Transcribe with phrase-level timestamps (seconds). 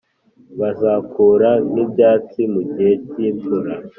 [0.59, 3.73] bazakura nk’ibyatsi mu gihe cy’imvura,